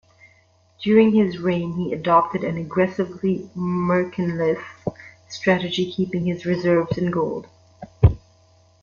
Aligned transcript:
During 0.81 1.13
his 1.13 1.37
reign, 1.37 1.73
he 1.73 1.93
adopted 1.93 2.43
an 2.43 2.57
aggressively 2.57 3.47
mercantilist 3.55 4.63
strategy, 5.29 5.91
keeping 5.91 6.25
his 6.25 6.43
reserves 6.43 6.97
in 6.97 7.11
gold. 7.11 7.45